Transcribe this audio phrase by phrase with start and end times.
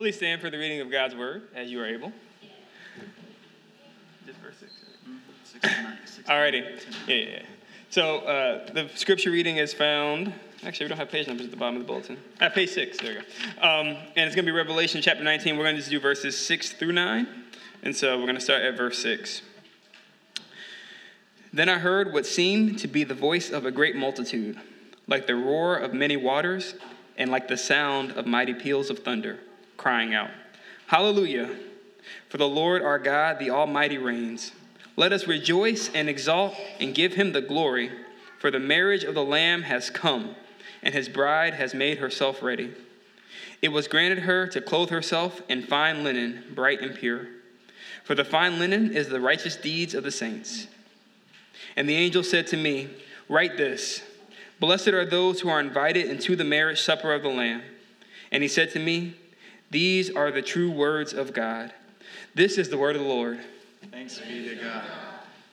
[0.00, 2.10] Please stand for the reading of God's word as you are able.
[4.26, 4.72] Just verse 6.
[5.62, 6.22] Mm-hmm.
[6.22, 6.62] Alrighty.
[7.06, 7.42] Yeah, yeah, yeah.
[7.90, 10.32] So uh, the scripture reading is found.
[10.64, 12.16] Actually, we don't have page numbers at the bottom of the bulletin.
[12.40, 12.96] At page 6.
[12.96, 13.20] There we go.
[13.60, 15.58] Um, and it's going to be Revelation chapter 19.
[15.58, 17.28] We're going to just do verses 6 through 9.
[17.82, 19.42] And so we're going to start at verse 6.
[21.52, 24.58] Then I heard what seemed to be the voice of a great multitude,
[25.06, 26.74] like the roar of many waters,
[27.18, 29.40] and like the sound of mighty peals of thunder
[29.80, 30.30] crying out,
[30.88, 31.48] Hallelujah!
[32.28, 34.52] For the Lord our God, the Almighty, reigns.
[34.94, 37.90] Let us rejoice and exalt and give him the glory,
[38.38, 40.34] for the marriage of the Lamb has come,
[40.82, 42.74] and his bride has made herself ready.
[43.62, 47.28] It was granted her to clothe herself in fine linen, bright and pure.
[48.04, 50.66] For the fine linen is the righteous deeds of the saints.
[51.74, 52.90] And the angel said to me,
[53.30, 54.02] Write this
[54.58, 57.62] Blessed are those who are invited into the marriage supper of the Lamb.
[58.30, 59.14] And he said to me,
[59.70, 61.72] these are the true words of God.
[62.34, 63.40] This is the word of the Lord.
[63.90, 64.84] Thanks be to God.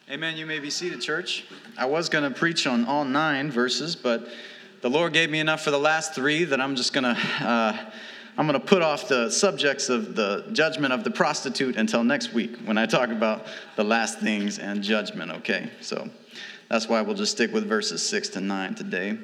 [0.10, 0.38] Amen.
[0.38, 1.46] You may be seated, church.
[1.78, 4.28] I was going to preach on all nine verses, but
[4.82, 7.22] the Lord gave me enough for the last three that I'm just going to.
[7.42, 7.92] Uh,
[8.40, 12.34] I'm going to put off the subjects of the judgment of the prostitute until next
[12.34, 15.72] week when I talk about the last things and judgment, okay?
[15.82, 16.08] So
[16.70, 19.18] that's why we'll just stick with verses 6 to 9 today.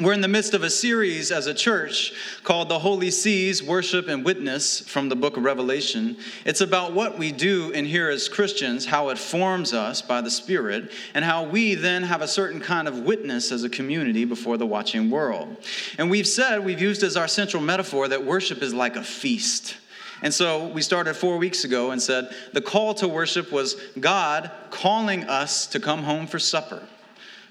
[0.00, 2.12] We're in the midst of a series as a church
[2.44, 6.16] called The Holy Sees Worship and Witness from the book of Revelation.
[6.44, 10.30] It's about what we do in here as Christians, how it forms us by the
[10.30, 14.56] Spirit, and how we then have a certain kind of witness as a community before
[14.56, 15.56] the watching world.
[15.98, 19.78] And we've said, we've used as our central metaphor that worship is like a feast.
[20.22, 24.52] And so we started four weeks ago and said the call to worship was God
[24.70, 26.86] calling us to come home for supper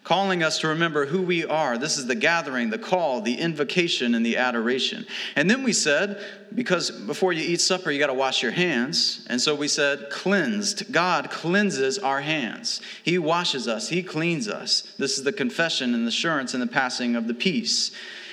[0.08, 1.78] calling us to remember who we are.
[1.78, 5.06] This is the gathering, the call, the invocation, and the adoration.
[5.36, 6.24] And then we said,
[6.56, 9.28] because before you eat supper, you got to wash your hands.
[9.30, 10.94] And so we said, cleansed.
[10.94, 12.80] God cleanses our hands.
[13.04, 14.84] He washes us, He cleans us.
[14.98, 17.92] This is the confession and the assurance and the passing of the peace.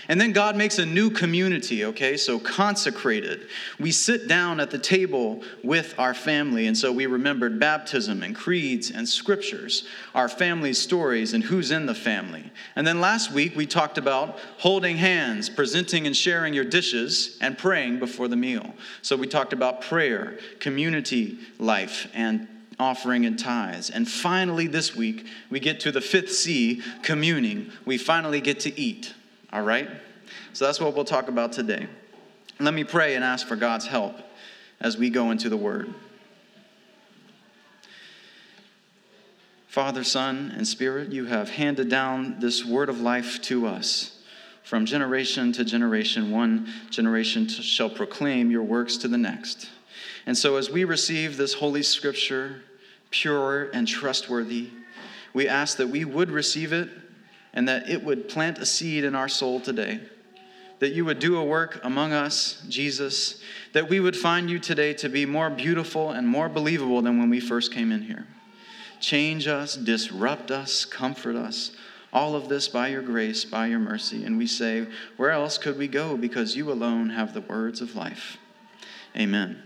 [0.09, 2.17] And then God makes a new community, okay?
[2.17, 3.49] So consecrated.
[3.79, 6.67] We sit down at the table with our family.
[6.67, 11.87] And so we remembered baptism and creeds and scriptures, our family's stories and who's in
[11.87, 12.51] the family.
[12.77, 17.57] And then last week we talked about holding hands, presenting and sharing your dishes, and
[17.57, 18.75] praying before the meal.
[19.03, 22.49] So we talked about prayer, community life, and
[22.79, 23.91] offering and tithes.
[23.91, 27.71] And finally, this week, we get to the fifth C, communing.
[27.85, 29.15] We finally get to eat.
[29.55, 29.89] All right?
[30.53, 31.87] So that's what we'll talk about today.
[32.59, 34.17] Let me pray and ask for God's help
[34.81, 35.95] as we go into the Word.
[39.69, 44.21] Father, Son, and Spirit, you have handed down this word of life to us.
[44.65, 49.69] From generation to generation, one generation shall proclaim your works to the next.
[50.27, 52.63] And so, as we receive this holy scripture,
[53.11, 54.71] pure and trustworthy,
[55.33, 56.89] we ask that we would receive it
[57.55, 60.01] and that it would plant a seed in our soul today.
[60.81, 63.41] That you would do a work among us, Jesus,
[63.73, 67.31] that we would find you today to be more beautiful and more believable than when
[67.31, 68.27] we first came in here.
[69.01, 71.71] Change us, disrupt us, comfort us.
[72.13, 74.25] All of this by your grace, by your mercy.
[74.25, 74.87] And we say,
[75.17, 76.17] Where else could we go?
[76.17, 78.37] Because you alone have the words of life.
[79.17, 79.63] Amen.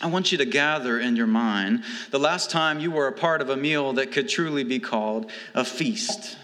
[0.00, 3.40] I want you to gather in your mind the last time you were a part
[3.40, 6.36] of a meal that could truly be called a feast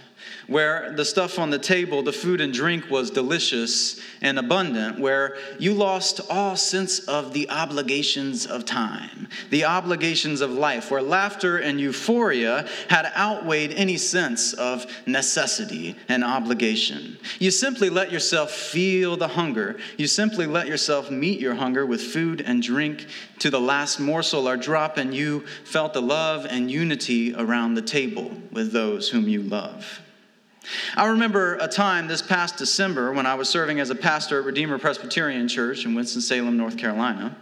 [0.49, 5.37] where the stuff on the table, the food and drink was delicious and abundant, where
[5.59, 11.59] you lost all sense of the obligations of time, the obligations of life, where laughter
[11.59, 17.19] and euphoria had outweighed any sense of necessity and obligation.
[17.39, 19.79] You simply let yourself feel the hunger.
[19.99, 23.07] You simply let yourself meet your hunger with food and drink
[23.41, 27.83] to the last morsel or drop, and you felt the love and unity around the
[27.83, 30.01] table with those whom you love.
[30.97, 34.45] I remember a time this past December when I was serving as a pastor at
[34.45, 37.37] Redeemer Presbyterian Church in Winston-Salem, North Carolina.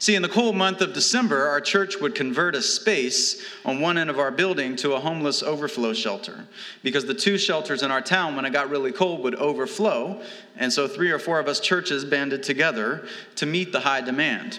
[0.00, 3.98] See, in the cold month of December, our church would convert a space on one
[3.98, 6.46] end of our building to a homeless overflow shelter
[6.82, 10.22] because the two shelters in our town, when it got really cold, would overflow.
[10.56, 13.06] And so three or four of us churches banded together
[13.36, 14.58] to meet the high demand.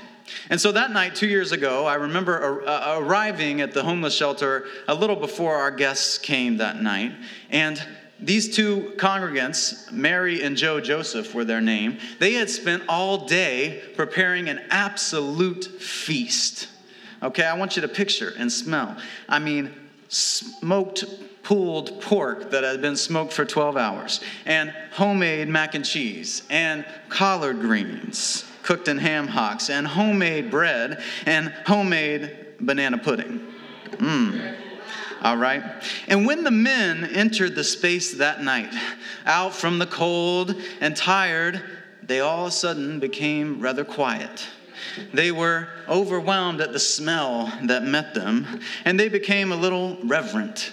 [0.49, 4.65] And so that night, two years ago, I remember uh, arriving at the homeless shelter
[4.87, 7.13] a little before our guests came that night.
[7.49, 7.81] And
[8.19, 13.81] these two congregants, Mary and Joe Joseph were their name, they had spent all day
[13.95, 16.67] preparing an absolute feast.
[17.23, 18.97] Okay, I want you to picture and smell.
[19.27, 19.73] I mean,
[20.07, 21.05] smoked
[21.43, 26.85] pulled pork that had been smoked for 12 hours, and homemade mac and cheese, and
[27.09, 33.45] collard greens cooked in ham hocks, and homemade bread, and homemade banana pudding.
[33.91, 34.55] Mmm.
[35.21, 35.63] All right?
[36.07, 38.73] And when the men entered the space that night,
[39.25, 41.61] out from the cold and tired,
[42.01, 44.47] they all of a sudden became rather quiet.
[45.13, 50.71] They were overwhelmed at the smell that met them, and they became a little reverent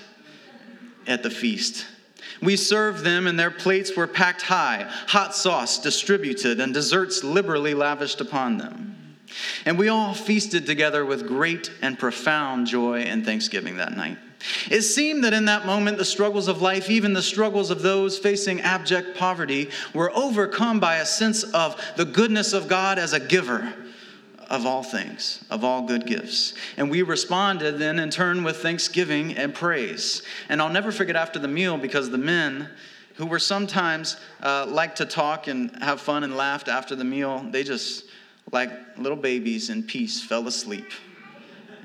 [1.06, 1.86] at the feast.
[2.40, 7.74] We served them, and their plates were packed high, hot sauce distributed, and desserts liberally
[7.74, 9.16] lavished upon them.
[9.64, 14.18] And we all feasted together with great and profound joy and thanksgiving that night.
[14.70, 18.18] It seemed that in that moment, the struggles of life, even the struggles of those
[18.18, 23.20] facing abject poverty, were overcome by a sense of the goodness of God as a
[23.20, 23.74] giver
[24.48, 26.54] of all things, of all good gifts.
[26.76, 30.22] And we responded then in turn with thanksgiving and praise.
[30.48, 32.68] And I'll never forget after the meal because the men
[33.16, 37.46] who were sometimes uh, like to talk and have fun and laughed after the meal,
[37.50, 38.04] they just,
[38.52, 40.90] like little babies in peace, fell asleep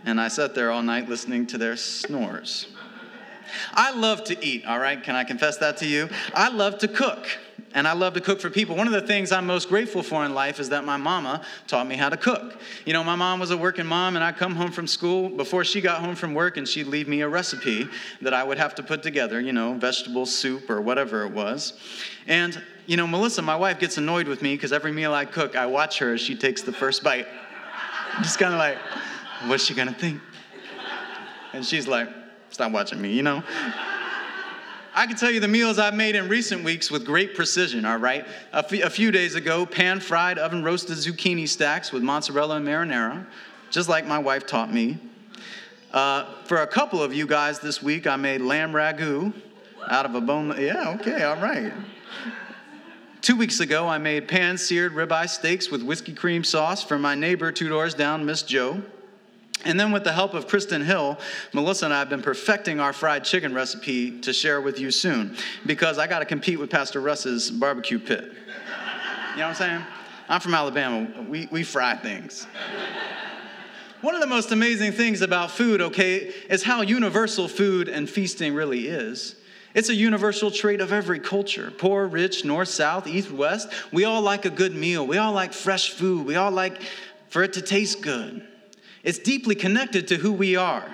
[0.06, 2.68] and I sat there all night listening to their snores.
[3.74, 5.02] I love to eat, all right?
[5.02, 6.10] Can I confess that to you?
[6.34, 7.28] I love to cook,
[7.74, 8.76] and I love to cook for people.
[8.76, 11.88] One of the things I'm most grateful for in life is that my mama taught
[11.88, 12.56] me how to cook.
[12.86, 15.64] You know, my mom was a working mom, and I'd come home from school before
[15.64, 17.88] she got home from work, and she'd leave me a recipe
[18.22, 21.74] that I would have to put together, you know, vegetable soup or whatever it was.
[22.28, 25.56] And, you know, Melissa, my wife, gets annoyed with me because every meal I cook,
[25.56, 27.28] I watch her as she takes the first bite.
[28.22, 28.78] Just kind of like,
[29.48, 30.22] What's she gonna think?
[31.52, 32.08] And she's like,
[32.50, 33.44] Stop watching me, you know?
[34.96, 37.98] I can tell you the meals I've made in recent weeks with great precision, all
[37.98, 38.28] right?
[38.52, 42.68] A, f- a few days ago, pan fried, oven roasted zucchini stacks with mozzarella and
[42.68, 43.26] marinara,
[43.72, 45.00] just like my wife taught me.
[45.92, 49.34] Uh, for a couple of you guys this week, I made lamb ragu
[49.88, 50.56] out of a bone.
[50.60, 51.74] Yeah, okay, all right.
[53.22, 57.16] Two weeks ago, I made pan seared ribeye steaks with whiskey cream sauce for my
[57.16, 58.84] neighbor two doors down, Miss Joe.
[59.66, 61.18] And then, with the help of Kristen Hill,
[61.54, 65.38] Melissa and I have been perfecting our fried chicken recipe to share with you soon
[65.66, 68.26] because I got to compete with Pastor Russ's barbecue pit.
[68.26, 69.82] You know what I'm saying?
[70.30, 71.08] I'm from Alabama.
[71.28, 72.46] We, we fry things.
[74.02, 78.54] One of the most amazing things about food, okay, is how universal food and feasting
[78.54, 79.36] really is.
[79.74, 83.70] It's a universal trait of every culture poor, rich, north, south, east, west.
[83.92, 85.08] We all like a good meal.
[85.08, 86.26] We all like fresh food.
[86.26, 86.82] We all like
[87.30, 88.46] for it to taste good.
[89.04, 90.90] It's deeply connected to who we are.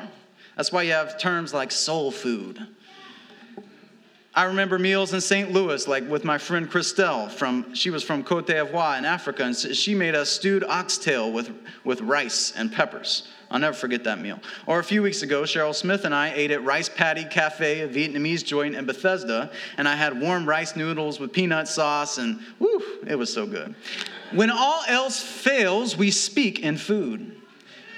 [0.55, 2.59] That's why you have terms like soul food.
[4.33, 5.51] I remember meals in St.
[5.51, 9.55] Louis, like with my friend Christelle from, she was from Cote d'Ivoire in Africa, and
[9.55, 11.51] she made a stewed oxtail with,
[11.83, 13.27] with rice and peppers.
[13.51, 14.39] I'll never forget that meal.
[14.67, 17.87] Or a few weeks ago, Cheryl Smith and I ate at Rice Patty Cafe, a
[17.87, 22.99] Vietnamese joint in Bethesda, and I had warm rice noodles with peanut sauce, and whew,
[23.07, 23.75] it was so good.
[24.31, 27.38] When all else fails, we speak in food.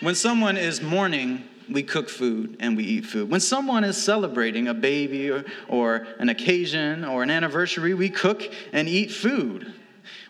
[0.01, 3.30] When someone is mourning, we cook food and we eat food.
[3.30, 8.51] When someone is celebrating a baby or, or, an occasion or an anniversary, we cook
[8.74, 9.71] and eat food.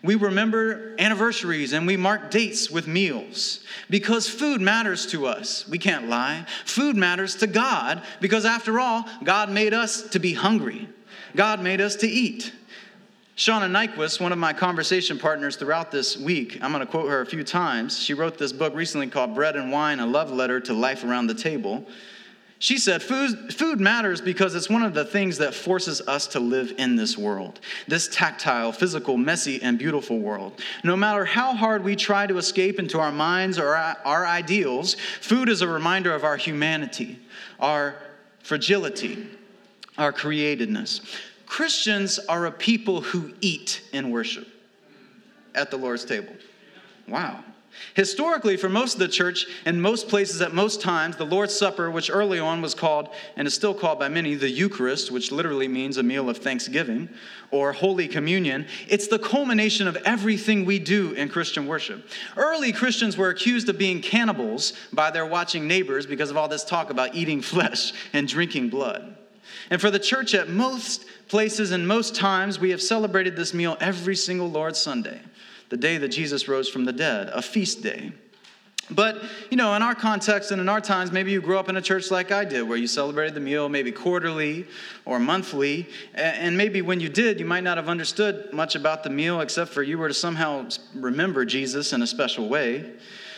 [0.02, 5.66] We remember anniversaries and we mark dates with meals because food matters to us.
[5.66, 6.44] We can't lie.
[6.66, 10.88] Food matters to God because, after all, God made us to be hungry,
[11.34, 12.52] God made us to eat.
[13.42, 17.22] Shauna Niequist, one of my conversation partners throughout this week, I'm going to quote her
[17.22, 17.98] a few times.
[17.98, 21.26] She wrote this book recently called Bread and Wine A Love Letter to Life Around
[21.26, 21.84] the Table.
[22.60, 26.38] She said, food, food matters because it's one of the things that forces us to
[26.38, 27.58] live in this world,
[27.88, 30.60] this tactile, physical, messy, and beautiful world.
[30.84, 34.94] No matter how hard we try to escape into our minds or our, our ideals,
[35.20, 37.18] food is a reminder of our humanity,
[37.58, 37.96] our
[38.38, 39.26] fragility,
[39.98, 41.00] our createdness.
[41.52, 44.48] Christians are a people who eat in worship
[45.54, 46.32] at the Lord's table.
[47.06, 47.44] Wow.
[47.92, 51.90] Historically, for most of the church, and most places, at most times, the Lord's Supper,
[51.90, 55.68] which early on was called, and is still called by many, the Eucharist, which literally
[55.68, 57.10] means a meal of thanksgiving,
[57.50, 62.08] or Holy Communion, it's the culmination of everything we do in Christian worship.
[62.34, 66.64] Early Christians were accused of being cannibals by their watching neighbors because of all this
[66.64, 69.18] talk about eating flesh and drinking blood.
[69.70, 73.76] And for the church, at most places and most times, we have celebrated this meal
[73.80, 75.20] every single Lord's Sunday,
[75.68, 78.12] the day that Jesus rose from the dead, a feast day.
[78.90, 81.76] But, you know, in our context and in our times, maybe you grew up in
[81.76, 84.66] a church like I did, where you celebrated the meal maybe quarterly
[85.04, 85.88] or monthly.
[86.14, 89.70] And maybe when you did, you might not have understood much about the meal, except
[89.72, 92.92] for you were to somehow remember Jesus in a special way.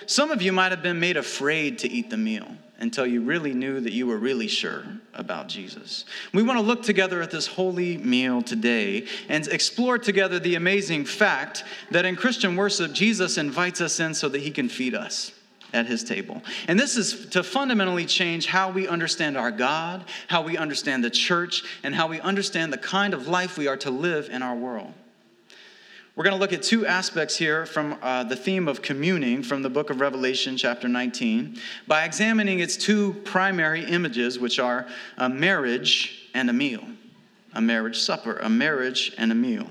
[0.06, 3.54] some of you might have been made afraid to eat the meal until you really
[3.54, 6.04] knew that you were really sure about Jesus.
[6.32, 11.04] We want to look together at this holy meal today and explore together the amazing
[11.04, 15.32] fact that in Christian worship, Jesus invites us in so that he can feed us
[15.72, 16.42] at his table.
[16.68, 21.10] And this is to fundamentally change how we understand our God, how we understand the
[21.10, 24.54] church, and how we understand the kind of life we are to live in our
[24.54, 24.92] world.
[26.16, 29.62] We're going to look at two aspects here from uh, the theme of communing from
[29.62, 34.86] the book of Revelation, chapter 19, by examining its two primary images, which are
[35.18, 36.84] a marriage and a meal.
[37.54, 39.66] A marriage supper, a marriage and a meal.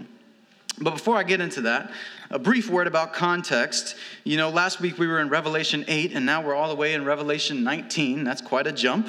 [0.81, 1.91] But before I get into that,
[2.29, 3.95] a brief word about context.
[4.25, 6.93] You know, last week we were in Revelation 8, and now we're all the way
[6.93, 8.25] in Revelation 19.
[8.25, 9.07] That's quite a jump,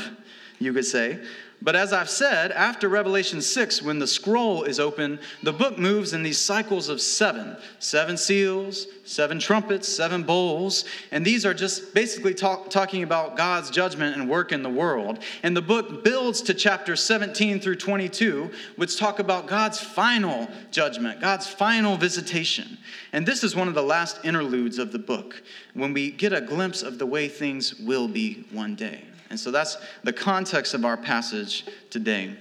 [0.59, 1.21] you could say.
[1.65, 6.13] But as I've said, after Revelation 6, when the scroll is open, the book moves
[6.13, 10.85] in these cycles of seven seven seals, seven trumpets, seven bowls.
[11.11, 15.21] And these are just basically talk, talking about God's judgment and work in the world.
[15.43, 21.21] And the book builds to chapter 17 through 22, which talk about God's final judgment,
[21.23, 22.77] God's final visitation.
[23.15, 25.43] And this is one of the last interludes of the book
[25.73, 29.05] when we get a glimpse of the way things will be one day.
[29.35, 32.37] And so that's the context of our passage today.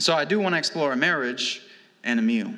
[0.00, 1.60] So I do want to explore a marriage
[2.02, 2.50] and a meal.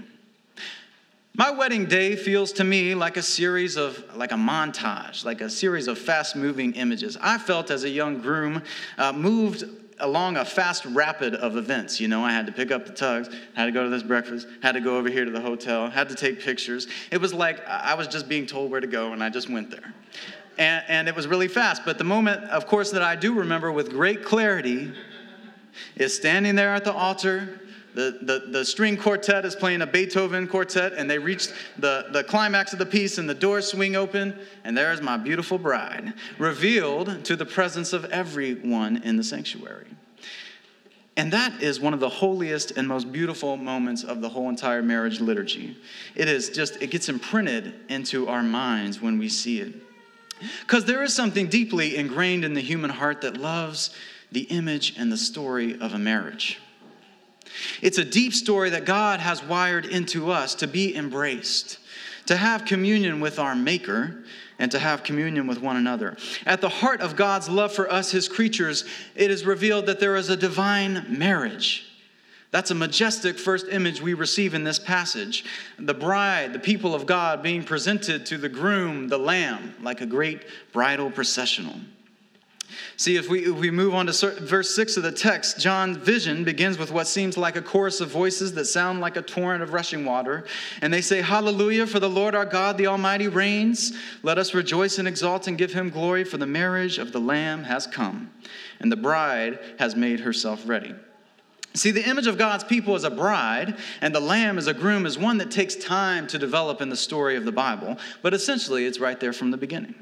[1.35, 5.50] My wedding day feels to me like a series of, like a montage, like a
[5.50, 7.18] series of fast moving images.
[7.20, 8.62] I felt as a young groom
[8.99, 9.64] uh, moved
[9.99, 11.99] along a fast rapid of events.
[11.99, 14.46] You know, I had to pick up the tugs, had to go to this breakfast,
[14.62, 16.87] had to go over here to the hotel, had to take pictures.
[17.11, 19.73] It was like I was just being told where to go, and I just went
[19.73, 19.92] there
[20.58, 21.82] and, and it was really fast.
[21.84, 24.92] But the moment, of course, that I do remember with great clarity
[25.96, 27.60] is standing there at the altar.
[27.94, 31.48] The, the, the string quartet is playing a Beethoven quartet, and they reach
[31.78, 35.16] the, the climax of the piece, and the doors swing open, and there is my
[35.16, 39.86] beautiful bride, revealed to the presence of everyone in the sanctuary.
[41.16, 44.82] And that is one of the holiest and most beautiful moments of the whole entire
[44.82, 45.78] marriage liturgy.
[46.14, 49.75] It is just, it gets imprinted into our minds when we see it.
[50.61, 53.90] Because there is something deeply ingrained in the human heart that loves
[54.33, 56.59] the image and the story of a marriage.
[57.81, 61.78] It's a deep story that God has wired into us to be embraced,
[62.26, 64.25] to have communion with our Maker,
[64.59, 66.16] and to have communion with one another.
[66.45, 70.16] At the heart of God's love for us, his creatures, it is revealed that there
[70.16, 71.86] is a divine marriage.
[72.50, 75.45] That's a majestic first image we receive in this passage.
[75.79, 80.07] The bride, the people of God, being presented to the groom, the lamb, like a
[80.07, 81.75] great bridal processional.
[82.97, 86.45] See, if we, if we move on to verse 6 of the text, John's vision
[86.45, 89.73] begins with what seems like a chorus of voices that sound like a torrent of
[89.73, 90.45] rushing water.
[90.81, 93.93] And they say, Hallelujah, for the Lord our God, the Almighty, reigns.
[94.23, 97.65] Let us rejoice and exalt and give him glory, for the marriage of the Lamb
[97.65, 98.31] has come,
[98.81, 100.95] and the bride has made herself ready.
[101.76, 105.04] See, the image of God's people as a bride and the lamb as a groom
[105.04, 108.87] is one that takes time to develop in the story of the Bible, but essentially
[108.87, 109.95] it's right there from the beginning.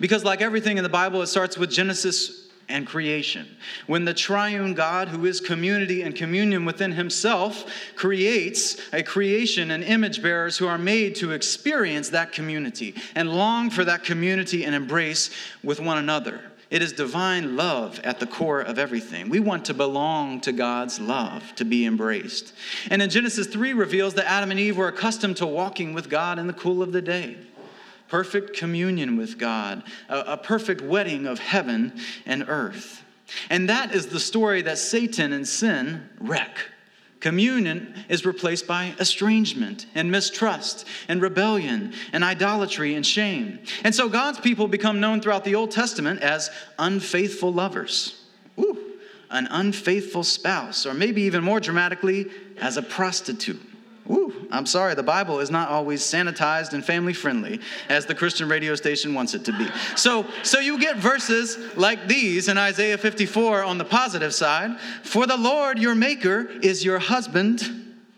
[0.00, 3.46] Because, like everything in the Bible, it starts with Genesis and creation.
[3.86, 9.84] When the triune God, who is community and communion within himself, creates a creation and
[9.84, 14.74] image bearers who are made to experience that community and long for that community and
[14.74, 15.30] embrace
[15.62, 16.40] with one another.
[16.70, 19.30] It is divine love at the core of everything.
[19.30, 22.52] We want to belong to God's love, to be embraced.
[22.90, 26.38] And in Genesis 3 reveals that Adam and Eve were accustomed to walking with God
[26.38, 27.38] in the cool of the day.
[28.08, 31.92] Perfect communion with God, a, a perfect wedding of heaven
[32.26, 33.02] and earth.
[33.48, 36.58] And that is the story that Satan and sin wreck.
[37.20, 43.58] Communion is replaced by estrangement and mistrust and rebellion and idolatry and shame.
[43.82, 48.24] And so God's people become known throughout the Old Testament as unfaithful lovers.
[48.58, 48.78] Ooh,
[49.30, 53.60] an unfaithful spouse, or maybe even more dramatically, as a prostitute.
[54.50, 58.74] I'm sorry, the Bible is not always sanitized and family friendly as the Christian radio
[58.74, 59.68] station wants it to be.
[59.94, 65.26] So, so you get verses like these in Isaiah 54 on the positive side For
[65.26, 67.60] the Lord your Maker is your husband,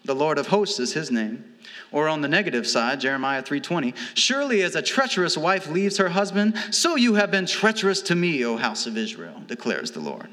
[0.04, 1.44] the Lord of hosts is his name.
[1.92, 6.54] Or on the negative side, Jeremiah 3:20, surely as a treacherous wife leaves her husband,
[6.70, 10.28] so you have been treacherous to me, O house of Israel, declares the Lord.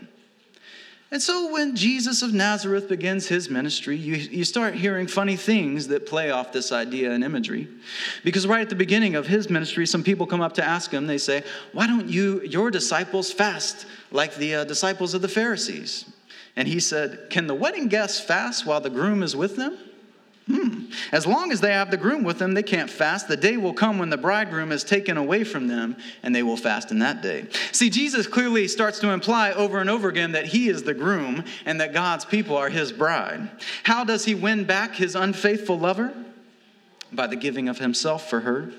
[1.10, 5.88] And so when Jesus of Nazareth begins his ministry, you, you start hearing funny things
[5.88, 7.70] that play off this idea and imagery.
[8.26, 11.08] Because right at the beginning of his ministry, some people come up to ask him,
[11.08, 16.12] they say, Why don't you, your disciples, fast like the uh, disciples of the Pharisees?
[16.58, 19.78] And he said, Can the wedding guests fast while the groom is with them?
[20.48, 20.86] Hmm.
[21.12, 23.28] As long as they have the groom with them, they can't fast.
[23.28, 26.56] The day will come when the bridegroom is taken away from them, and they will
[26.56, 27.48] fast in that day.
[27.74, 31.44] See, Jesus clearly starts to imply over and over again that he is the groom
[31.66, 33.50] and that God's people are his bride.
[33.84, 36.14] How does he win back his unfaithful lover?
[37.12, 38.72] By the giving of himself for her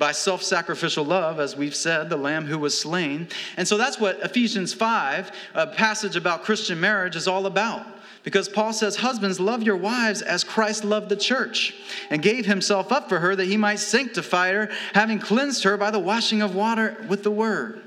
[0.00, 3.28] by self sacrificial love, as we've said, the lamb who was slain.
[3.58, 7.86] And so that's what Ephesians 5, a passage about Christian marriage, is all about.
[8.22, 11.74] Because Paul says, Husbands, love your wives as Christ loved the church
[12.10, 15.90] and gave himself up for her that he might sanctify her, having cleansed her by
[15.90, 17.82] the washing of water with the word,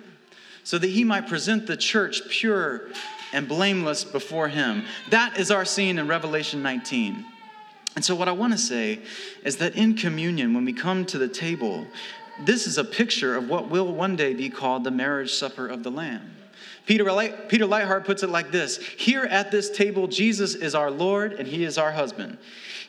[0.63, 2.90] so that he might present the church pure
[3.32, 4.86] and blameless before him.
[5.10, 7.25] That is our scene in Revelation 19.
[7.96, 9.02] And so, what I want to say
[9.44, 11.86] is that in communion, when we come to the table,
[12.44, 15.84] this is a picture of what will one day be called the marriage supper of
[15.84, 16.32] the Lamb.
[16.86, 17.06] Peter,
[17.48, 21.48] Peter Leithart puts it like this Here at this table, Jesus is our Lord and
[21.48, 22.38] he is our husband.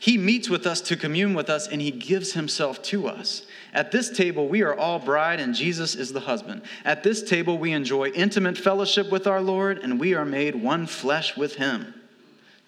[0.01, 3.47] He meets with us to commune with us and he gives himself to us.
[3.73, 6.63] At this table, we are all bride and Jesus is the husband.
[6.85, 10.87] At this table, we enjoy intimate fellowship with our Lord and we are made one
[10.87, 11.95] flesh with him.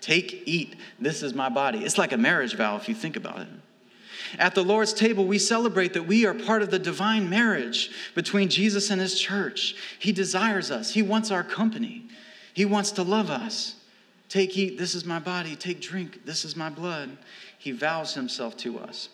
[0.01, 1.81] Take, eat, this is my body.
[1.81, 3.49] It's like a marriage vow if you think about it.
[4.39, 8.49] At the Lord's table, we celebrate that we are part of the divine marriage between
[8.49, 9.75] Jesus and his church.
[9.99, 12.07] He desires us, he wants our company,
[12.55, 13.77] he wants to love us.
[14.29, 15.55] Take, eat, this is my body.
[15.55, 17.17] Take, drink, this is my blood.
[17.59, 19.09] He vows himself to us.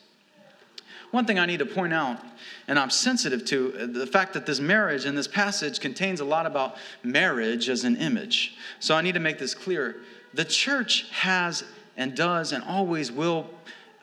[1.11, 2.19] One thing I need to point out,
[2.67, 6.25] and I'm sensitive to, uh, the fact that this marriage in this passage contains a
[6.25, 8.57] lot about marriage as an image.
[8.81, 9.97] So I need to make this clear.
[10.33, 11.65] The church has
[11.99, 13.51] and does and always will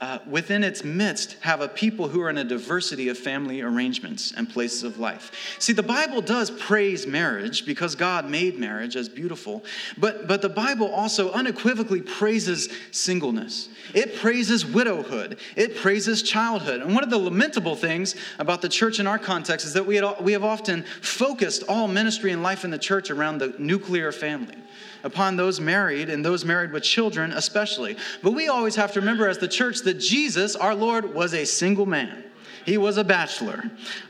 [0.01, 4.33] uh, within its midst have a people who are in a diversity of family arrangements
[4.35, 5.57] and places of life.
[5.59, 9.63] See, the Bible does praise marriage because God made marriage as beautiful,
[9.97, 13.67] but, but the Bible also unequivocally praises singleness.
[13.93, 16.81] It praises widowhood, it praises childhood.
[16.81, 19.97] And one of the lamentable things about the church in our context is that we,
[19.97, 24.11] had, we have often focused all ministry and life in the church around the nuclear
[24.13, 24.55] family
[25.03, 27.97] upon those married and those married with children, especially.
[28.23, 31.45] But we always have to remember as the church that Jesus, our Lord, was a
[31.45, 32.23] single man.
[32.65, 33.63] He was a bachelor.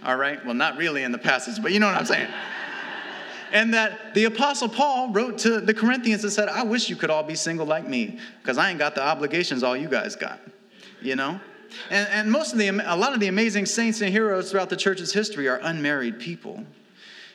[0.04, 0.44] All right?
[0.46, 2.28] Well, not really in the passage, but you know what I'm saying.
[3.52, 7.10] and that the apostle paul wrote to the corinthians and said i wish you could
[7.10, 10.40] all be single like me because i ain't got the obligations all you guys got
[11.02, 11.40] you know
[11.90, 14.76] and, and most of the a lot of the amazing saints and heroes throughout the
[14.76, 16.64] church's history are unmarried people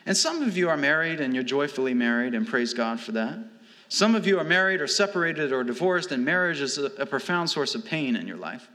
[0.06, 3.38] and some of you are married and you're joyfully married, and praise God for that.
[3.88, 7.50] Some of you are married or separated or divorced, and marriage is a, a profound
[7.50, 8.68] source of pain in your life.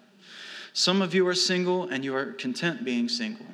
[0.73, 3.45] Some of you are single and you are content being single.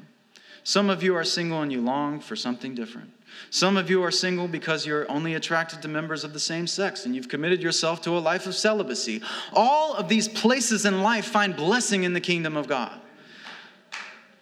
[0.63, 3.12] Some of you are single and you long for something different.
[3.50, 7.06] Some of you are single because you're only attracted to members of the same sex
[7.06, 9.22] and you've committed yourself to a life of celibacy.
[9.54, 13.00] All of these places in life find blessing in the kingdom of God.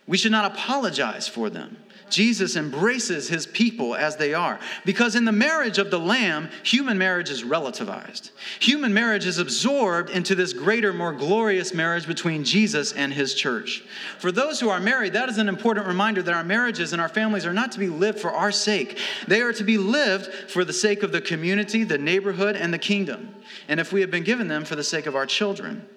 [0.07, 1.77] We should not apologize for them.
[2.09, 4.59] Jesus embraces his people as they are.
[4.85, 8.31] Because in the marriage of the Lamb, human marriage is relativized.
[8.59, 13.83] Human marriage is absorbed into this greater, more glorious marriage between Jesus and his church.
[14.19, 17.09] For those who are married, that is an important reminder that our marriages and our
[17.09, 20.63] families are not to be lived for our sake, they are to be lived for
[20.63, 23.33] the sake of the community, the neighborhood, and the kingdom.
[23.67, 25.87] And if we have been given them, for the sake of our children.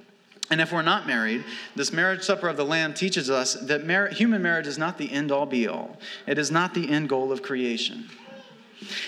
[0.50, 4.08] And if we're not married, this marriage supper of the Lamb teaches us that mar-
[4.08, 7.32] human marriage is not the end all be all, it is not the end goal
[7.32, 8.08] of creation.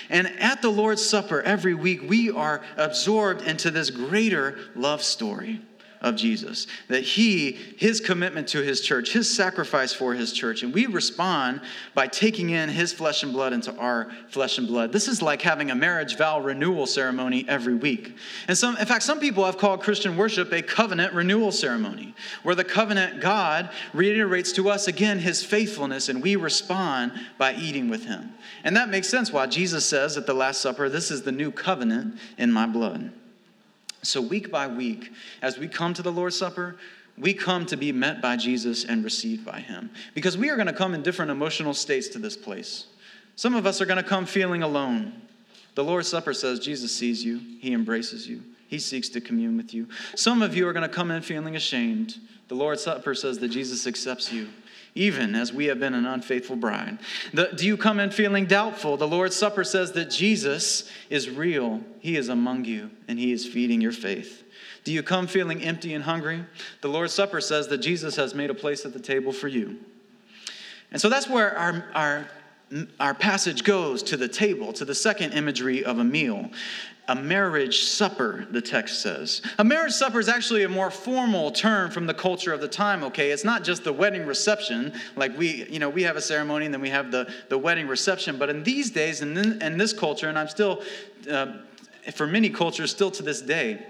[0.08, 5.60] And at the Lord's Supper every week, we are absorbed into this greater love story
[6.00, 10.72] of Jesus, that he, his commitment to his church, his sacrifice for his church, and
[10.72, 11.60] we respond
[11.94, 14.92] by taking in his flesh and blood into our flesh and blood.
[14.92, 18.16] This is like having a marriage vow renewal ceremony every week.
[18.46, 22.54] And some, in fact, some people have called Christian worship a covenant renewal ceremony, where
[22.54, 28.04] the covenant God reiterates to us again his faithfulness, and we respond by eating with
[28.04, 28.32] him.
[28.64, 31.50] And that makes sense why Jesus says at the Last Supper, This is the new
[31.50, 33.12] covenant in my blood.
[34.02, 35.10] So, week by week,
[35.42, 36.76] as we come to the Lord's Supper,
[37.16, 39.90] we come to be met by Jesus and received by Him.
[40.14, 42.86] Because we are going to come in different emotional states to this place.
[43.34, 45.22] Some of us are going to come feeling alone.
[45.74, 49.74] The Lord's Supper says Jesus sees you, He embraces you, He seeks to commune with
[49.74, 49.88] you.
[50.14, 52.18] Some of you are going to come in feeling ashamed.
[52.48, 54.48] The Lord's Supper says that Jesus accepts you
[54.94, 56.98] even as we have been an unfaithful bride.
[57.32, 58.96] The, do you come in feeling doubtful?
[58.96, 63.46] The Lord's Supper says that Jesus is real, He is among you, and He is
[63.46, 64.44] feeding your faith.
[64.84, 66.44] Do you come feeling empty and hungry?
[66.80, 69.78] The Lord's Supper says that Jesus has made a place at the table for you.
[70.90, 72.28] And so that's where our, our,
[72.98, 76.50] our passage goes to the table, to the second imagery of a meal.
[77.08, 79.40] A marriage supper, the text says.
[79.58, 83.02] A marriage supper is actually a more formal term from the culture of the time,
[83.04, 83.30] okay?
[83.30, 86.74] It's not just the wedding reception, like we, you know, we have a ceremony and
[86.74, 88.36] then we have the, the wedding reception.
[88.38, 90.82] But in these days, and in, in this culture, and I'm still,
[91.30, 91.54] uh,
[92.12, 93.86] for many cultures, still to this day,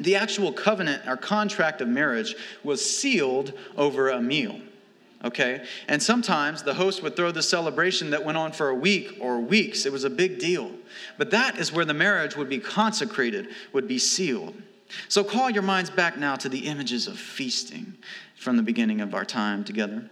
[0.00, 4.60] the actual covenant or contract of marriage was sealed over a meal
[5.24, 5.64] okay?
[5.88, 9.40] And sometimes the host would throw the celebration that went on for a week or
[9.40, 9.86] weeks.
[9.86, 10.70] It was a big deal.
[11.18, 14.54] But that is where the marriage would be consecrated, would be sealed.
[15.08, 17.94] So call your minds back now to the images of feasting
[18.36, 20.08] from the beginning of our time together.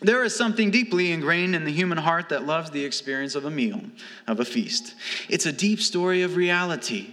[0.00, 3.50] There is something deeply ingrained in the human heart that loves the experience of a
[3.50, 3.80] meal,
[4.26, 4.94] of a feast.
[5.28, 7.10] It's a deep story of reality,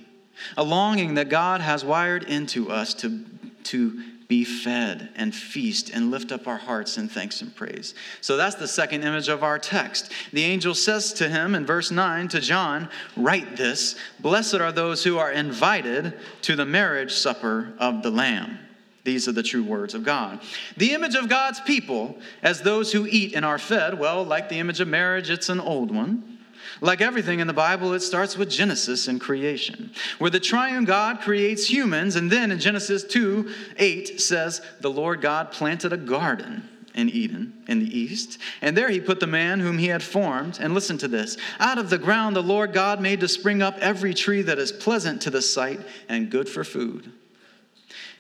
[0.57, 3.23] a longing that God has wired into us to,
[3.65, 7.93] to be fed and feast and lift up our hearts in thanks and praise.
[8.21, 10.11] So that's the second image of our text.
[10.31, 15.03] The angel says to him in verse 9 to John, Write this Blessed are those
[15.03, 18.59] who are invited to the marriage supper of the Lamb.
[19.03, 20.39] These are the true words of God.
[20.77, 24.59] The image of God's people as those who eat and are fed, well, like the
[24.59, 26.32] image of marriage, it's an old one.
[26.81, 31.21] Like everything in the Bible, it starts with Genesis and creation, where the triune God
[31.21, 36.69] creates humans, and then in Genesis 2 8 says, The Lord God planted a garden
[36.95, 40.59] in Eden in the east, and there he put the man whom he had formed.
[40.59, 43.77] And listen to this out of the ground the Lord God made to spring up
[43.79, 47.11] every tree that is pleasant to the sight and good for food.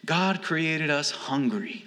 [0.05, 1.85] God created us hungry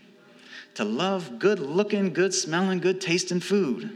[0.77, 3.91] to love good looking, good smelling, good tasting food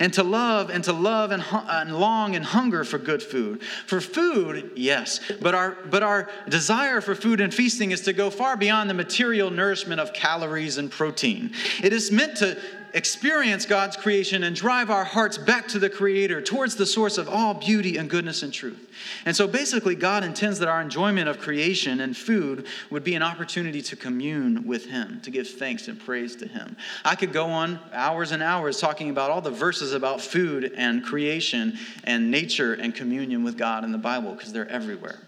[0.00, 3.62] and to love and to love and, and, long and hunger for good food.
[3.62, 8.30] For food, yes, but our but our desire for food and feasting is to go
[8.30, 11.52] far beyond the material nourishment of calories and protein.
[11.82, 12.58] It is meant to
[12.94, 17.28] experience God's creation and drive our hearts back to the Creator, towards the source of
[17.28, 18.88] all beauty and goodness and truth.
[19.26, 23.22] And so basically, God intends that our enjoyment of creation and food would be an
[23.22, 26.76] opportunity to commune with Him, to give thanks and praise to Him.
[27.04, 31.04] I could go on hours and hours talking about all the verses about food and
[31.04, 35.18] creation and nature and communion with God in the Bible because they're everywhere.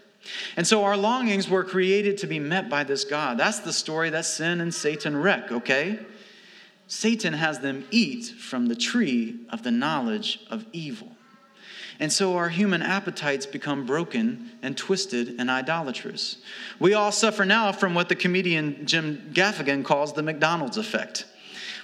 [0.55, 3.37] And so our longings were created to be met by this God.
[3.37, 5.99] That's the story that sin and Satan wreck, okay?
[6.87, 11.11] Satan has them eat from the tree of the knowledge of evil.
[11.99, 16.37] And so our human appetites become broken and twisted and idolatrous.
[16.79, 21.25] We all suffer now from what the comedian Jim Gaffigan calls the McDonald's effect,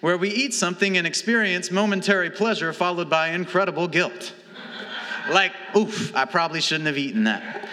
[0.02, 4.34] where we eat something and experience momentary pleasure followed by incredible guilt.
[5.32, 7.68] like, oof, I probably shouldn't have eaten that.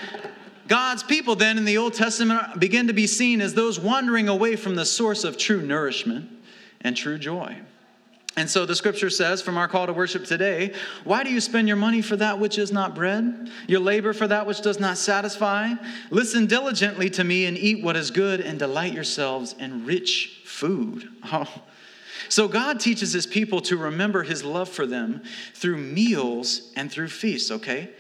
[0.66, 4.57] God's people then in the Old Testament begin to be seen as those wandering away
[4.57, 6.39] from the source of true nourishment
[6.81, 7.57] and true joy.
[8.37, 10.73] And so the scripture says from our call to worship today,
[11.05, 14.29] why do you spend your money for that which is not bread, your labor for
[14.29, 15.75] that which does not satisfy?
[16.11, 21.09] Listen diligently to me and eat what is good and delight yourselves in rich food.
[21.33, 21.62] Oh.
[22.29, 25.23] So God teaches his people to remember his love for them
[25.55, 27.90] through meals and through feasts, okay?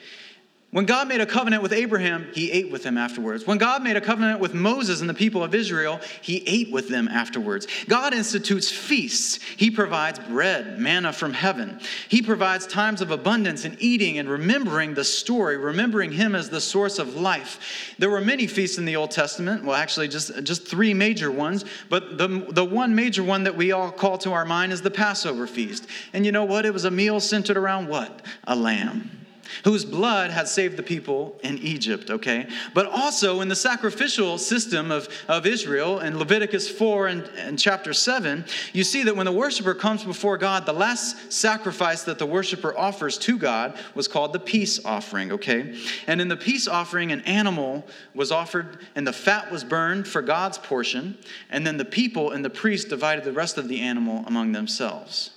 [0.72, 3.44] When God made a covenant with Abraham, he ate with him afterwards.
[3.44, 6.88] When God made a covenant with Moses and the people of Israel, he ate with
[6.88, 7.66] them afterwards.
[7.88, 9.42] God institutes feasts.
[9.56, 11.80] He provides bread, manna from heaven.
[12.08, 16.60] He provides times of abundance and eating and remembering the story, remembering him as the
[16.60, 17.94] source of life.
[17.98, 19.64] There were many feasts in the Old Testament.
[19.64, 21.64] Well, actually, just, just three major ones.
[21.88, 24.90] But the, the one major one that we all call to our mind is the
[24.92, 25.88] Passover feast.
[26.12, 26.64] And you know what?
[26.64, 28.22] It was a meal centered around what?
[28.44, 29.19] A lamb
[29.64, 32.48] whose blood had saved the people in Egypt, okay?
[32.74, 37.92] But also in the sacrificial system of, of Israel in Leviticus 4 and, and chapter
[37.92, 42.26] 7, you see that when the worshiper comes before God, the last sacrifice that the
[42.26, 45.76] worshiper offers to God was called the peace offering, okay?
[46.06, 50.22] And in the peace offering, an animal was offered and the fat was burned for
[50.22, 51.18] God's portion,
[51.50, 55.30] and then the people and the priest divided the rest of the animal among themselves.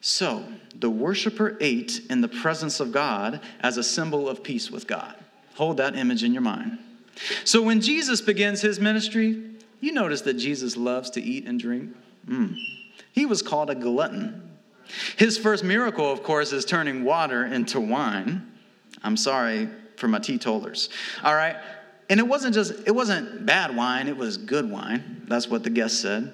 [0.00, 4.86] So, the worshiper ate in the presence of God as a symbol of peace with
[4.86, 5.16] God.
[5.56, 6.78] Hold that image in your mind.
[7.44, 9.42] So, when Jesus begins his ministry,
[9.80, 11.96] you notice that Jesus loves to eat and drink.
[12.28, 12.56] Mm.
[13.12, 14.56] He was called a glutton.
[15.16, 18.46] His first miracle, of course, is turning water into wine.
[19.02, 20.88] I'm sorry for my teetotalers.
[21.24, 21.56] All right?
[22.08, 25.22] And it wasn't just, it wasn't bad wine, it was good wine.
[25.28, 26.32] That's what the guest said.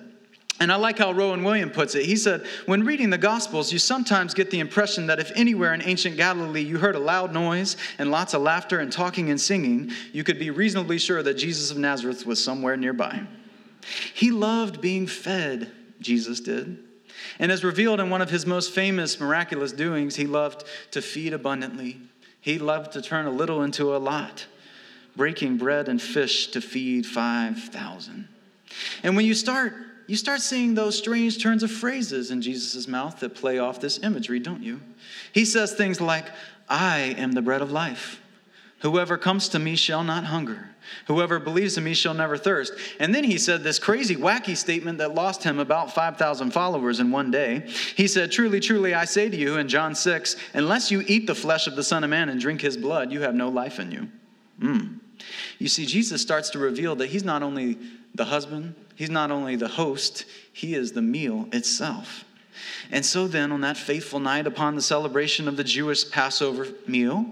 [0.61, 2.07] And I like how Rowan William puts it.
[2.07, 5.83] He said, When reading the Gospels, you sometimes get the impression that if anywhere in
[5.83, 9.90] ancient Galilee you heard a loud noise and lots of laughter and talking and singing,
[10.12, 13.23] you could be reasonably sure that Jesus of Nazareth was somewhere nearby.
[14.14, 16.79] He loved being fed, Jesus did.
[17.40, 21.33] And as revealed in one of his most famous miraculous doings, he loved to feed
[21.33, 22.01] abundantly.
[22.40, 24.47] He loved to turn a little into a lot.
[25.17, 28.29] breaking bread and fish to feed 5,000.
[29.03, 29.73] And when you start
[30.07, 33.99] you start seeing those strange turns of phrases in Jesus' mouth that play off this
[34.03, 34.81] imagery, don't you?
[35.33, 36.27] He says things like,
[36.69, 38.21] I am the bread of life.
[38.81, 40.69] Whoever comes to me shall not hunger.
[41.07, 42.75] Whoever believes in me shall never thirst.
[43.01, 47.11] And then he said this crazy, wacky statement that lost him about 5,000 followers in
[47.11, 47.61] one day.
[47.97, 51.35] He said, Truly, truly, I say to you in John 6, unless you eat the
[51.35, 53.90] flesh of the Son of Man and drink his blood, you have no life in
[53.90, 54.09] you.
[54.61, 55.01] Mm.
[55.59, 57.79] You see, Jesus starts to reveal that he's not only
[58.14, 62.25] the husband, he's not only the host, he is the meal itself.
[62.90, 67.27] And so then, on that faithful night, upon the celebration of the Jewish Passover meal,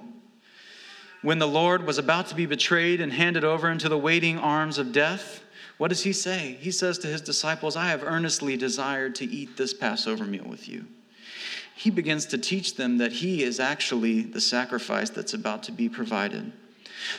[1.23, 4.79] when the Lord was about to be betrayed and handed over into the waiting arms
[4.79, 5.45] of death,
[5.79, 6.59] what does he say?
[6.61, 10.69] He says to his disciples, I have earnestly desired to eat this Passover meal with
[10.69, 10.87] you.
[11.75, 15.89] He begins to teach them that he is actually the sacrifice that's about to be
[15.89, 16.53] provided.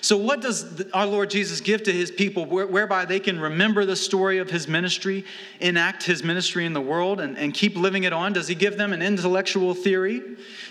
[0.01, 3.95] So, what does our Lord Jesus give to his people whereby they can remember the
[3.95, 5.25] story of his ministry,
[5.59, 8.33] enact his ministry in the world, and, and keep living it on?
[8.33, 10.21] Does he give them an intellectual theory?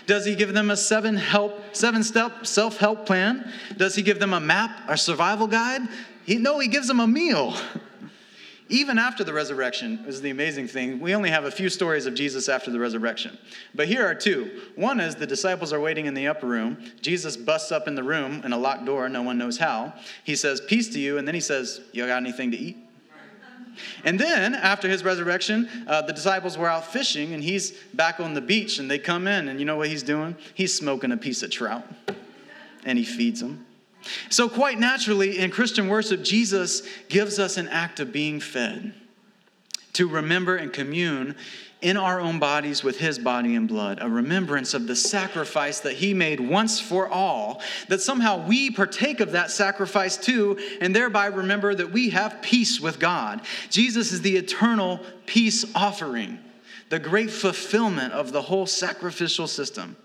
[0.05, 3.51] Does he give them a seven help, seven step self help plan?
[3.77, 5.81] Does he give them a map, a survival guide?
[6.25, 7.55] He, no, he gives them a meal.
[8.73, 10.99] Even after the resurrection is the amazing thing.
[10.99, 13.37] We only have a few stories of Jesus after the resurrection.
[13.75, 14.61] But here are two.
[14.75, 16.77] One is the disciples are waiting in the upper room.
[16.99, 19.93] Jesus busts up in the room in a locked door, no one knows how.
[20.23, 21.19] He says, Peace to you.
[21.19, 22.77] And then he says, You got anything to eat?
[24.03, 28.33] And then, after his resurrection, uh, the disciples were out fishing, and he's back on
[28.33, 30.35] the beach, and they come in, and you know what he's doing?
[30.53, 31.83] He's smoking a piece of trout,
[32.85, 33.65] and he feeds them.
[34.29, 38.93] So, quite naturally, in Christian worship, Jesus gives us an act of being fed
[39.93, 41.35] to remember and commune
[41.83, 45.93] in our own bodies with his body and blood, a remembrance of the sacrifice that
[45.93, 51.25] he made once for all, that somehow we partake of that sacrifice too, and thereby
[51.25, 53.41] remember that we have peace with God.
[53.69, 56.39] Jesus is the eternal peace offering,
[56.87, 59.97] the great fulfillment of the whole sacrificial system.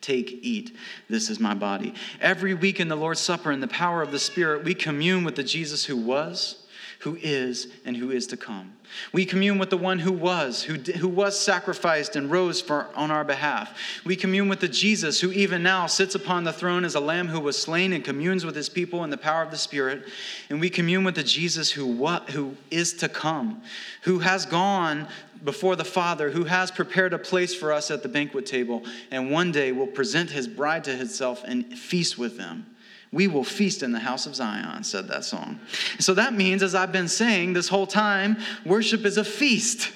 [0.00, 0.76] Take, eat.
[1.08, 1.94] This is my body.
[2.20, 5.36] Every week in the Lord's Supper, in the power of the Spirit, we commune with
[5.36, 6.66] the Jesus who was,
[7.00, 8.72] who is, and who is to come.
[9.12, 13.10] We commune with the one who was, who, who was sacrificed and rose for, on
[13.10, 13.78] our behalf.
[14.04, 17.28] We commune with the Jesus who even now sits upon the throne as a lamb
[17.28, 20.06] who was slain and communes with his people in the power of the Spirit.
[20.50, 23.62] And we commune with the Jesus who, what, who is to come,
[24.02, 25.08] who has gone
[25.44, 29.30] before the Father, who has prepared a place for us at the banquet table, and
[29.30, 32.66] one day will present his bride to himself and feast with them.
[33.12, 35.58] We will feast in the house of Zion, said that song.
[35.98, 39.92] So that means, as I've been saying this whole time, worship is a feast.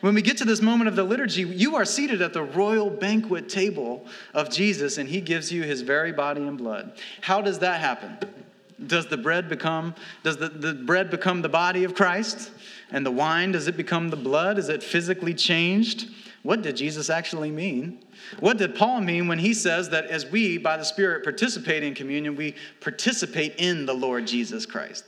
[0.00, 2.90] When we get to this moment of the liturgy, you are seated at the royal
[2.90, 6.92] banquet table of Jesus, and he gives you his very body and blood.
[7.20, 8.18] How does that happen?
[8.84, 12.50] Does the bread become, does the, the bread become the body of Christ?
[12.90, 14.58] And the wine, does it become the blood?
[14.58, 16.08] Is it physically changed?
[16.42, 18.04] What did Jesus actually mean?
[18.38, 21.94] What did Paul mean when he says that as we, by the Spirit, participate in
[21.94, 25.04] communion, we participate in the Lord Jesus Christ?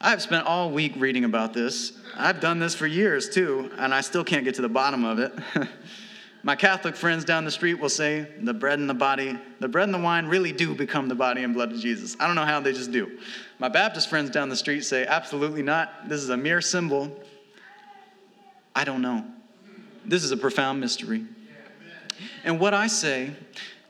[0.00, 1.92] I've spent all week reading about this.
[2.14, 5.18] I've done this for years too, and I still can't get to the bottom of
[5.18, 5.32] it.
[6.42, 9.84] My Catholic friends down the street will say the bread and the body, the bread
[9.84, 12.16] and the wine really do become the body and blood of Jesus.
[12.20, 13.18] I don't know how they just do.
[13.58, 16.08] My Baptist friends down the street say absolutely not.
[16.08, 17.10] This is a mere symbol.
[18.74, 19.24] I don't know.
[20.04, 21.26] This is a profound mystery.
[22.44, 23.32] And what I say,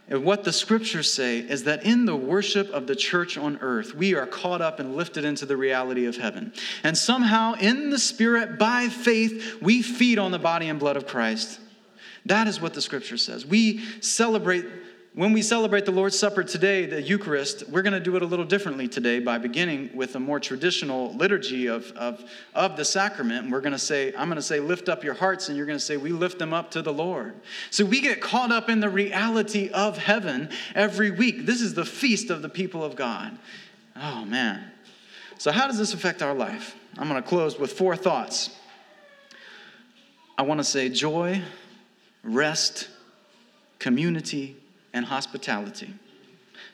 [0.09, 3.95] and what the scriptures say, is that in the worship of the church on earth,
[3.95, 6.53] we are caught up and lifted into the reality of heaven.
[6.83, 11.07] And somehow, in the Spirit, by faith, we feed on the body and blood of
[11.07, 11.61] Christ.
[12.29, 13.45] That is what the scripture says.
[13.45, 14.65] We celebrate
[15.15, 18.27] when we celebrate the Lord's Supper today, the Eucharist, we're going to do it a
[18.27, 22.23] little differently today by beginning with a more traditional liturgy of, of,
[22.55, 23.43] of the sacrament.
[23.43, 25.67] And we're going to say, I'm going to say, lift up your hearts, and you're
[25.67, 27.35] going to say, we lift them up to the Lord.
[27.71, 31.47] So we get caught up in the reality of heaven every week.
[31.47, 33.37] This is the feast of the people of God.
[33.97, 34.71] Oh, man.
[35.39, 36.77] So, how does this affect our life?
[36.97, 38.55] I'm going to close with four thoughts.
[40.37, 41.43] I want to say joy,
[42.23, 42.89] rest,
[43.79, 44.57] community,
[44.93, 45.95] and hospitality.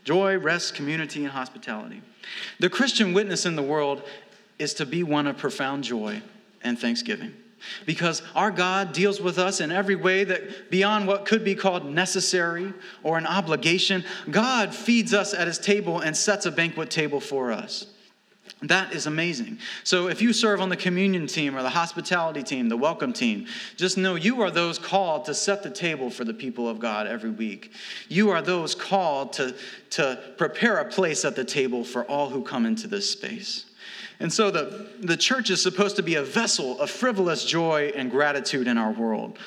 [0.05, 2.03] Joy, rest, community, and hospitality.
[2.59, 4.03] The Christian witness in the world
[4.59, 6.23] is to be one of profound joy
[6.63, 7.35] and thanksgiving.
[7.87, 11.87] Because our God deals with us in every way that beyond what could be called
[11.87, 17.21] necessary or an obligation, God feeds us at his table and sets a banquet table
[17.21, 17.87] for us.
[18.63, 19.59] That is amazing.
[19.83, 23.47] So, if you serve on the communion team or the hospitality team, the welcome team,
[23.77, 27.07] just know you are those called to set the table for the people of God
[27.07, 27.73] every week.
[28.09, 29.55] You are those called to,
[29.91, 33.67] to prepare a place at the table for all who come into this space.
[34.21, 38.11] And so, the, the church is supposed to be a vessel of frivolous joy and
[38.11, 39.39] gratitude in our world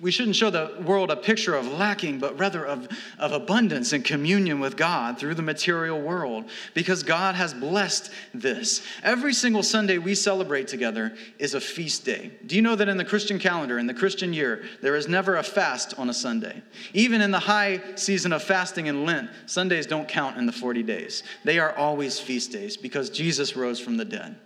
[0.00, 4.04] we shouldn't show the world a picture of lacking, but rather of, of abundance and
[4.04, 8.86] communion with God through the material world, because God has blessed this.
[9.02, 12.30] Every single Sunday we celebrate together is a feast day.
[12.46, 15.36] Do you know that in the Christian calendar, in the Christian year, there is never
[15.36, 16.62] a fast on a Sunday?
[16.94, 20.84] Even in the high season of fasting in Lent, Sundays don't count in the 40
[20.84, 21.24] days.
[21.42, 24.36] They are always feast days because Jesus rose from the dead.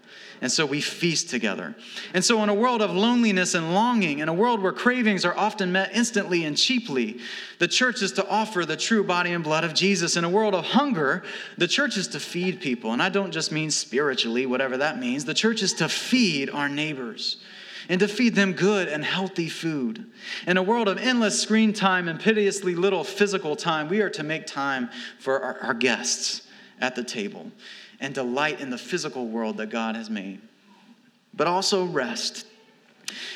[0.42, 1.76] And so we feast together.
[2.14, 5.38] And so, in a world of loneliness and longing, in a world where cravings are
[5.38, 7.20] often met instantly and cheaply,
[7.60, 10.16] the church is to offer the true body and blood of Jesus.
[10.16, 11.22] In a world of hunger,
[11.58, 12.92] the church is to feed people.
[12.92, 15.24] And I don't just mean spiritually, whatever that means.
[15.24, 17.36] The church is to feed our neighbors
[17.88, 20.06] and to feed them good and healthy food.
[20.48, 24.24] In a world of endless screen time and piteously little physical time, we are to
[24.24, 26.42] make time for our, our guests
[26.80, 27.52] at the table
[28.02, 30.40] and delight in the physical world that God has made.
[31.32, 32.46] But also rest.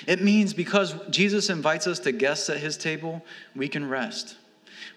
[0.06, 3.24] It means because Jesus invites us to guests at his table,
[3.54, 4.36] we can rest.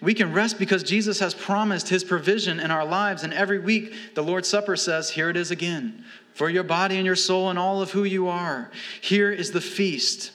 [0.02, 3.22] We can rest because Jesus has promised his provision in our lives.
[3.22, 6.04] And every week, the Lord's Supper says, Here it is again,
[6.34, 8.70] for your body and your soul and all of who you are.
[9.00, 10.32] Here is the feast.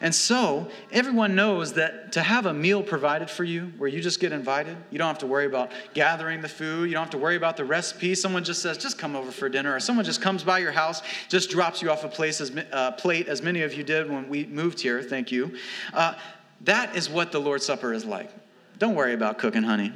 [0.00, 4.20] And so, everyone knows that to have a meal provided for you where you just
[4.20, 7.18] get invited, you don't have to worry about gathering the food, you don't have to
[7.18, 8.14] worry about the recipe.
[8.14, 11.02] Someone just says, just come over for dinner, or someone just comes by your house,
[11.28, 14.28] just drops you off a place as, uh, plate, as many of you did when
[14.28, 15.02] we moved here.
[15.02, 15.56] Thank you.
[15.92, 16.14] Uh,
[16.62, 18.30] that is what the Lord's Supper is like.
[18.78, 19.92] Don't worry about cooking, honey.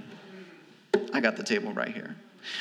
[1.12, 2.16] I got the table right here.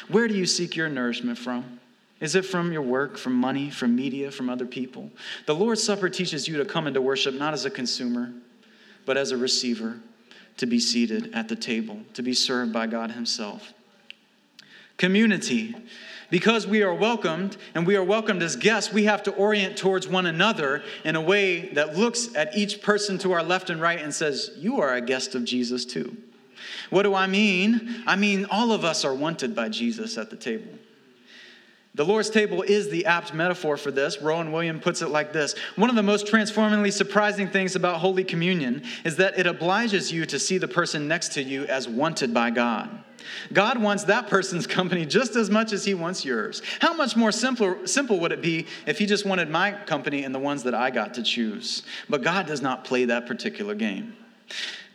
[0.07, 1.80] Where do you seek your nourishment from?
[2.21, 5.09] Is it from your work, from money, from media, from other people?
[5.47, 8.31] The Lord's Supper teaches you to come into worship not as a consumer,
[9.05, 9.99] but as a receiver,
[10.57, 13.73] to be seated at the table, to be served by God Himself.
[14.97, 15.75] Community.
[16.29, 20.07] Because we are welcomed and we are welcomed as guests, we have to orient towards
[20.07, 23.99] one another in a way that looks at each person to our left and right
[23.99, 26.15] and says, You are a guest of Jesus too.
[26.89, 28.03] What do I mean?
[28.05, 30.71] I mean, all of us are wanted by Jesus at the table.
[31.93, 34.21] The Lord's table is the apt metaphor for this.
[34.21, 38.23] Rowan William puts it like this One of the most transformingly surprising things about Holy
[38.23, 42.33] Communion is that it obliges you to see the person next to you as wanted
[42.33, 43.03] by God.
[43.51, 46.61] God wants that person's company just as much as he wants yours.
[46.79, 50.33] How much more simple, simple would it be if he just wanted my company and
[50.33, 51.83] the ones that I got to choose?
[52.09, 54.15] But God does not play that particular game.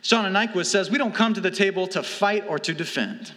[0.01, 3.33] Shauna Niequist says, We don't come to the table to fight or to defend.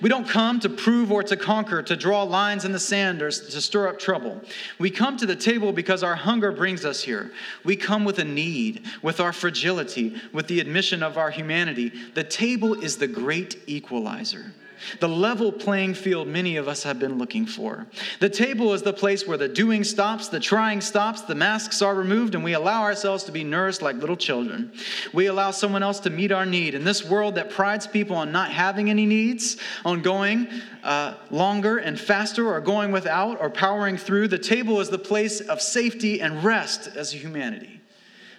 [0.00, 3.30] We don't come to prove or to conquer, to draw lines in the sand or
[3.30, 4.40] to stir up trouble.
[4.78, 7.30] We come to the table because our hunger brings us here.
[7.64, 11.92] We come with a need, with our fragility, with the admission of our humanity.
[12.14, 14.52] The table is the great equalizer
[15.00, 17.86] the level playing field many of us have been looking for.
[18.18, 21.94] The table is the place where the doing stops, the trying stops, the masks are
[21.94, 24.72] removed, and we allow ourselves to be nourished like little children.
[25.12, 26.74] We allow someone else to meet our need.
[26.74, 30.48] In this world that prides people on not having any needs, on going
[30.82, 35.40] uh, longer and faster, or going without, or powering through, the table is the place
[35.40, 37.80] of safety and rest as humanity.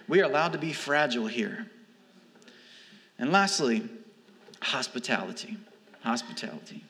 [0.08, 1.66] We are allowed to be fragile here.
[3.18, 3.88] And lastly,
[4.60, 5.56] hospitality
[6.02, 6.84] hospitality.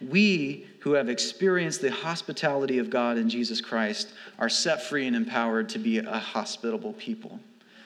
[0.00, 5.16] We who have experienced the hospitality of God in Jesus Christ are set free and
[5.16, 7.40] empowered to be a hospitable people.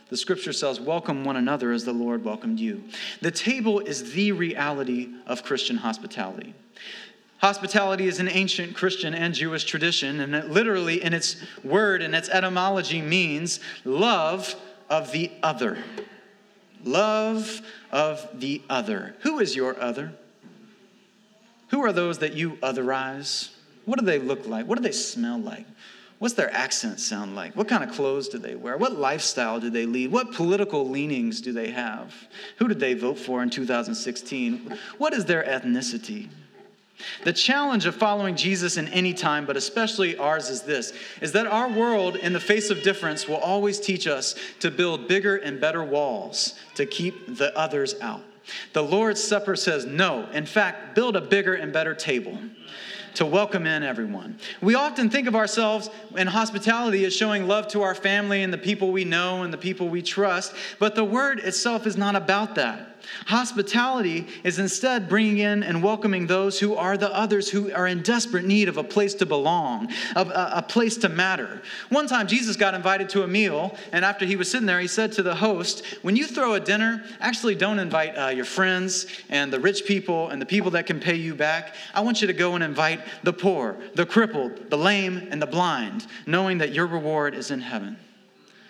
[0.09, 2.85] The scripture says, Welcome one another as the Lord welcomed you.
[3.23, 6.55] The table is the reality of Christian hospitality.
[7.39, 12.15] Hospitality is an ancient Christian and Jewish tradition, and it literally, in its word and
[12.15, 14.55] its etymology, means love
[14.89, 15.79] of the other.
[16.85, 19.17] Love of the other.
[19.21, 20.13] Who is your other?
[21.73, 23.49] Who are those that you otherize?
[23.87, 24.67] What do they look like?
[24.67, 25.67] What do they smell like?
[26.19, 27.57] What's their accent sound like?
[27.57, 28.77] What kind of clothes do they wear?
[28.77, 30.13] What lifestyle do they lead?
[30.13, 32.15] What political leanings do they have?
[32.59, 34.79] Who did they vote for in 2016?
[34.99, 36.29] What is their ethnicity?
[37.25, 41.49] The challenge of following Jesus in any time, but especially ours, is this is that
[41.49, 45.61] our world, in the face of difference, will always teach us to build bigger and
[45.61, 48.23] better walls to keep the others out.
[48.73, 50.29] The Lord's Supper says, no.
[50.33, 52.39] In fact, build a bigger and better table
[53.15, 54.39] to welcome in everyone.
[54.61, 58.59] We often think of ourselves in hospitality as showing love to our family and the
[58.59, 62.55] people we know and the people we trust, but the word itself is not about
[62.55, 62.92] that.
[63.27, 68.03] Hospitality is instead bringing in and welcoming those who are the others who are in
[68.03, 71.63] desperate need of a place to belong, of a, a place to matter.
[71.89, 74.89] One time, Jesus got invited to a meal, and after he was sitting there, he
[74.89, 79.07] said to the host, When you throw a dinner, actually don't invite uh, your friends
[79.29, 81.75] and the rich people and the people that can pay you back.
[81.95, 85.47] I want you to go and invite the poor, the crippled, the lame, and the
[85.47, 87.97] blind, knowing that your reward is in heaven.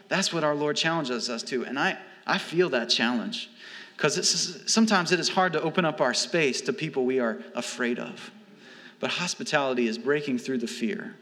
[0.09, 1.65] That's what our Lord challenges us to.
[1.65, 3.49] And I, I feel that challenge
[4.03, 8.01] because sometimes it is hard to open up our space to people we are afraid
[8.01, 8.33] of.
[8.99, 11.15] But hospitality is breaking through the fear.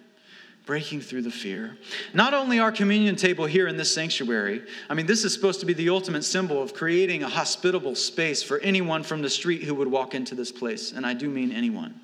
[0.64, 1.76] Breaking through the fear.
[2.14, 5.66] Not only our communion table here in this sanctuary, I mean, this is supposed to
[5.66, 9.74] be the ultimate symbol of creating a hospitable space for anyone from the street who
[9.74, 10.92] would walk into this place.
[10.92, 12.00] And I do mean anyone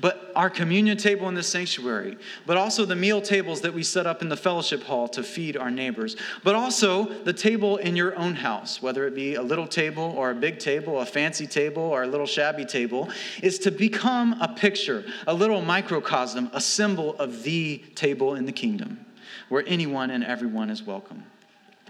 [0.00, 2.16] but our communion table in the sanctuary,
[2.46, 5.56] but also the meal tables that we set up in the fellowship hall to feed
[5.56, 9.66] our neighbors, but also the table in your own house, whether it be a little
[9.66, 13.08] table or a big table, a fancy table or a little shabby table,
[13.42, 18.52] is to become a picture, a little microcosm, a symbol of the table in the
[18.52, 19.04] kingdom,
[19.48, 21.22] where anyone and everyone is welcome.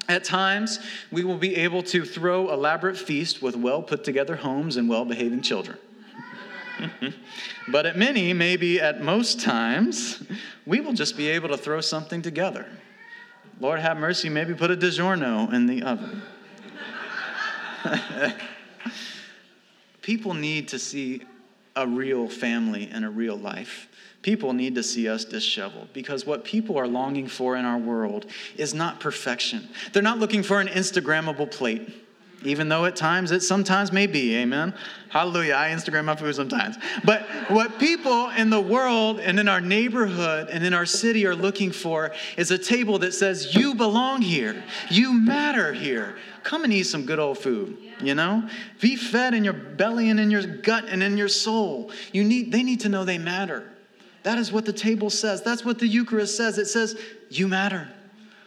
[0.07, 0.80] At times,
[1.11, 5.07] we will be able to throw elaborate feasts with well put together homes and well
[5.07, 5.78] behaving children.
[7.68, 10.22] but at many, maybe at most times,
[10.66, 12.66] we will just be able to throw something together.
[13.60, 16.22] Lord have mercy, maybe put a DiGiorno in the oven.
[20.02, 21.22] People need to see
[21.76, 23.88] a real family and a real life.
[24.22, 28.26] People need to see us disheveled because what people are longing for in our world
[28.56, 29.68] is not perfection.
[29.92, 32.03] They're not looking for an Instagrammable plate
[32.45, 34.36] even though at times it sometimes may be.
[34.36, 34.74] Amen.
[35.09, 35.55] Hallelujah.
[35.55, 36.76] I Instagram my food sometimes.
[37.05, 41.34] But what people in the world and in our neighborhood and in our city are
[41.34, 44.62] looking for is a table that says, You belong here.
[44.90, 46.16] You matter here.
[46.42, 47.78] Come and eat some good old food.
[48.01, 48.49] You know?
[48.80, 51.90] Be fed in your belly and in your gut and in your soul.
[52.12, 53.70] You need, they need to know they matter.
[54.24, 55.42] That is what the table says.
[55.42, 56.59] That's what the Eucharist says.
[56.59, 56.99] It says,
[57.30, 57.88] You matter.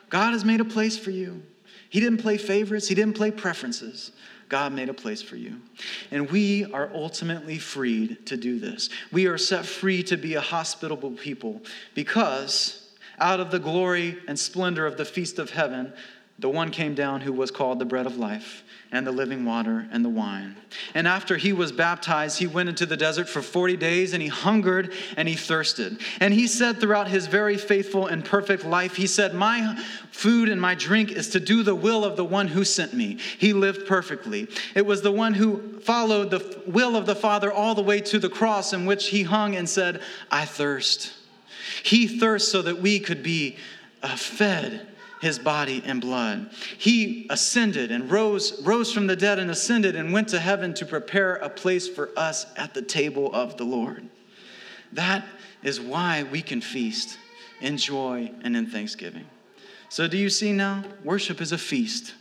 [0.10, 1.44] God has made a place for you.
[1.90, 4.12] He didn't play favorites, He didn't play preferences.
[4.50, 5.60] God made a place for you.
[6.10, 8.90] And we are ultimately freed to do this.
[9.12, 11.62] We are set free to be a hospitable people
[11.96, 12.88] because
[13.20, 15.92] out of the glory and splendor of the feast of heaven,
[16.40, 19.88] the one came down who was called the bread of life and the living water
[19.92, 20.56] and the wine.
[20.94, 24.30] And after he was baptized, he went into the desert for 40 days and he
[24.30, 26.00] hungered and he thirsted.
[26.20, 29.76] And he said throughout his very faithful and perfect life, he said, My
[30.12, 33.18] food and my drink is to do the will of the one who sent me.
[33.38, 34.48] He lived perfectly.
[34.76, 38.20] It was the one who followed the will of the Father all the way to
[38.20, 41.14] the cross in which he hung and said, I thirst.
[41.84, 43.58] He thirsts so that we could be
[44.04, 44.88] uh, fed
[45.22, 46.52] his body and blood.
[46.78, 50.86] He ascended and rose, rose from the dead and ascended and went to heaven to
[50.86, 54.08] prepare a place for us at the table of the Lord.
[54.94, 55.26] That
[55.64, 57.18] is why we can feast
[57.62, 59.26] in joy and in thanksgiving.
[59.90, 60.84] So, do you see now?
[61.04, 62.14] Worship is a feast.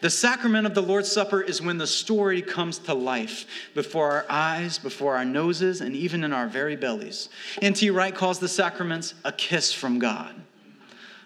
[0.00, 4.26] The sacrament of the Lord's Supper is when the story comes to life before our
[4.30, 7.28] eyes, before our noses, and even in our very bellies.
[7.60, 7.90] N.T.
[7.90, 10.34] Wright calls the sacraments a kiss from God.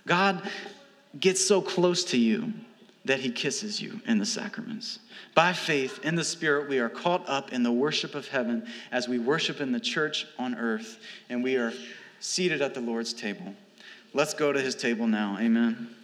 [0.07, 0.42] God
[1.18, 2.52] gets so close to you
[3.04, 4.98] that he kisses you in the sacraments.
[5.34, 9.09] By faith in the Spirit, we are caught up in the worship of heaven as
[9.09, 10.98] we worship in the church on earth,
[11.30, 11.72] and we are
[12.20, 13.54] seated at the Lord's table.
[14.12, 15.38] Let's go to his table now.
[15.40, 15.94] Amen.